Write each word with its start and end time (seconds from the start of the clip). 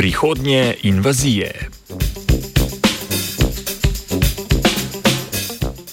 Prihodnje 0.00 0.74
invazije. 0.82 1.68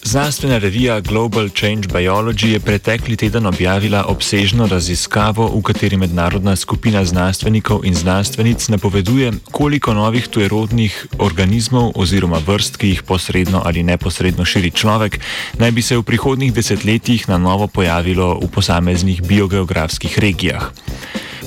Znanstvena 0.03 0.57
revija 0.57 0.99
Global 0.99 1.49
Change 1.49 1.87
Biology 1.87 2.47
je 2.47 2.59
pretekli 2.59 3.15
teden 3.15 3.45
objavila 3.45 4.05
obsežno 4.07 4.67
raziskavo, 4.67 5.47
v 5.47 5.61
kateri 5.61 5.97
mednarodna 5.97 6.55
skupina 6.55 7.05
znanstvenikov 7.05 7.85
in 7.85 7.95
znanstvenic 7.95 8.67
napoveduje, 8.67 9.31
koliko 9.51 9.93
novih 9.93 10.27
tujerodnih 10.27 11.07
organizmov 11.19 11.91
oziroma 11.95 12.39
vrst, 12.47 12.77
ki 12.77 12.87
jih 12.87 13.03
posredno 13.03 13.61
ali 13.65 13.83
neposredno 13.83 14.45
širi 14.45 14.71
človek, 14.71 15.19
naj 15.59 15.71
bi 15.71 15.81
se 15.81 15.97
v 15.97 16.03
prihodnjih 16.03 16.53
desetletjih 16.53 17.29
na 17.29 17.37
novo 17.37 17.67
pojavilo 17.67 18.39
v 18.39 18.47
posameznih 18.47 19.21
biogeografskih 19.21 20.19
regijah. 20.19 20.71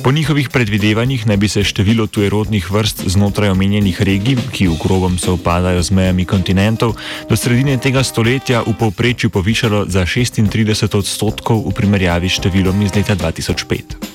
Po 0.04 0.12
njihovih 0.12 0.48
predvidevanjih 0.48 1.26
naj 1.26 1.36
bi 1.36 1.48
se 1.48 1.64
število 1.64 2.06
tujerodnih 2.06 2.70
vrst 2.70 3.02
znotraj 3.06 3.50
omenjenih 3.50 4.02
regij, 4.02 4.36
ki 4.52 4.68
v 4.68 4.76
grobem 4.82 5.18
se 5.18 5.30
upadajo 5.30 5.82
z 5.82 5.90
mejami 5.90 6.24
kontinentov, 6.24 6.96
do 7.28 7.36
sredine 7.36 7.76
tega 7.76 8.04
stoletja 8.04 8.62
v 8.66 8.72
povprečju 8.80 9.30
povišalo 9.30 9.84
za 9.88 10.06
36 10.08 10.96
odstotkov 10.96 11.68
v 11.68 11.74
primerjavi 11.76 12.32
s 12.32 12.40
številom 12.40 12.80
iz 12.80 12.96
leta 12.96 13.12
2005. 13.12 14.09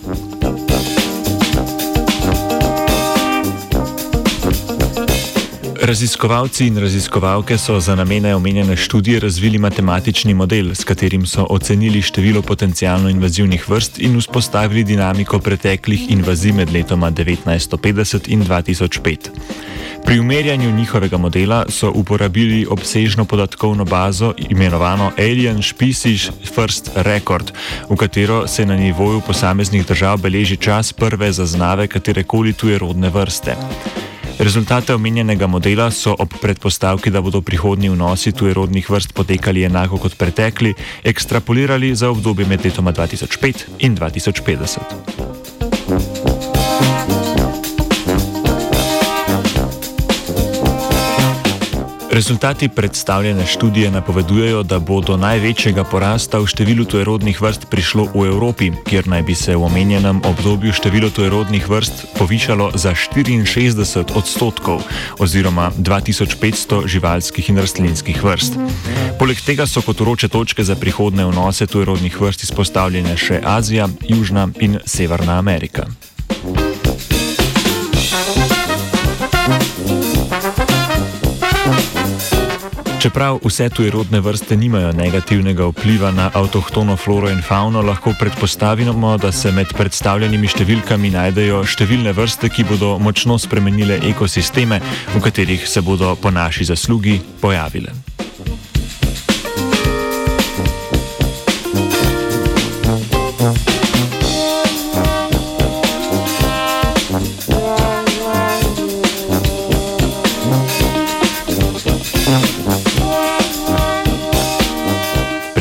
Raziskovalci 5.85 6.65
in 6.65 6.79
raziskovalke 6.81 7.57
so 7.57 7.79
za 7.79 7.95
namene 7.95 8.35
omenjene 8.35 8.75
študije 8.75 9.19
razvili 9.19 9.57
matematični 9.57 10.33
model, 10.33 10.71
s 10.75 10.83
katerim 10.83 11.25
so 11.25 11.45
ocenili 11.49 12.01
število 12.01 12.41
potencijalno 12.41 13.09
invazivnih 13.09 13.69
vrst 13.69 13.99
in 13.99 14.17
vzpostavili 14.19 14.83
dinamiko 14.83 15.39
preteklih 15.39 16.11
invazij 16.11 16.51
med 16.51 16.73
letoma 16.73 17.11
1950 17.11 18.19
in 18.27 18.45
2005. 18.45 19.17
Pri 20.05 20.19
umerjanju 20.19 20.71
njihovega 20.71 21.17
modela 21.17 21.65
so 21.69 21.91
uporabili 21.95 22.65
obsežno 22.69 23.25
podatkovno 23.25 23.85
bazo 23.85 24.33
imenovano 24.49 25.11
Alien 25.17 25.63
Species 25.63 26.31
First 26.55 26.89
Record, 26.95 27.51
v 27.89 27.95
katero 27.95 28.47
se 28.47 28.65
na 28.65 28.75
nivoju 28.75 29.21
posameznih 29.27 29.87
držav 29.87 30.17
beleži 30.17 30.57
čas 30.57 30.93
prve 30.93 31.31
zaznave 31.31 31.87
katerekoli 31.87 32.53
tuje 32.53 32.77
rodne 32.77 33.09
vrste. 33.09 33.55
Rezultate 34.39 34.93
omenjenega 34.93 35.47
modela 35.47 35.87
so 35.91 36.15
ob 36.19 36.33
predpostavki, 36.41 37.09
da 37.09 37.21
bodo 37.21 37.41
prihodnji 37.41 37.89
vnosi 37.89 38.31
tujerodnih 38.31 38.89
vrst 38.89 39.13
potekali 39.13 39.63
enako 39.63 39.97
kot 39.97 40.17
pretekli, 40.17 40.73
ekstrapolirali 41.03 41.95
za 41.95 42.09
obdobje 42.09 42.45
med 42.45 42.65
letoma 42.65 42.91
2005 42.93 43.65
in 43.79 43.97
2050. 43.97 45.14
Rezultati 52.15 52.69
predstavljene 52.69 53.45
študije 53.45 53.91
napovedujejo, 53.91 54.63
da 54.63 54.79
bo 54.79 55.01
do 55.01 55.17
največjega 55.17 55.83
porasta 55.83 56.39
v 56.39 56.47
številu 56.47 56.85
tujerodnih 56.87 57.41
vrst 57.41 57.65
prišlo 57.67 58.05
v 58.13 58.29
Evropi, 58.29 58.69
kjer 58.87 59.09
naj 59.11 59.23
bi 59.27 59.35
se 59.35 59.55
v 59.55 59.65
omenjenem 59.67 60.21
obdobju 60.23 60.71
število 60.71 61.09
tujerodnih 61.11 61.67
vrst 61.69 62.15
povišalo 62.15 62.71
za 62.79 62.95
64 62.95 64.15
odstotkov 64.15 64.79
oziroma 65.19 65.71
2500 65.75 66.87
živalskih 66.87 67.49
in 67.51 67.59
rastlinskih 67.59 68.23
vrst. 68.23 68.55
Poleg 69.19 69.43
tega 69.43 69.67
so 69.67 69.83
kot 69.83 69.99
uroče 69.99 70.31
točke 70.31 70.63
za 70.63 70.79
prihodne 70.79 71.27
vnose 71.27 71.67
tujerodnih 71.67 72.15
vrst 72.21 72.47
izpostavljene 72.47 73.19
še 73.19 73.43
Azija, 73.43 73.91
Južna 74.07 74.47
in 74.63 74.79
Severna 74.87 75.35
Amerika. 75.35 75.91
Čeprav 83.05 83.37
vse 83.45 83.69
tujerodne 83.69 84.19
vrste 84.19 84.55
nimajo 84.57 84.91
negativnega 84.91 85.67
vpliva 85.69 86.09
na 86.11 86.31
avtohtono 86.33 86.95
floro 86.97 87.29
in 87.29 87.41
fauno, 87.41 87.81
lahko 87.81 88.13
predpostavimo, 88.19 89.17
da 89.17 89.29
se 89.31 89.51
med 89.51 89.69
predstavljenimi 89.77 90.49
številkami 90.49 91.11
najdejo 91.13 91.61
številne 91.69 92.15
vrste, 92.17 92.49
ki 92.49 92.65
bodo 92.65 92.95
močno 92.97 93.37
spremenile 93.37 93.99
ekosisteme, 94.09 94.81
v 95.13 95.21
katerih 95.21 95.69
se 95.69 95.85
bodo 95.85 96.15
po 96.17 96.33
naši 96.33 96.65
zaslugi 96.73 97.21
pojavile. 97.45 97.93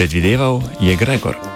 Predvideval 0.05 0.61
je 0.85 0.93
Gregor. 1.01 1.54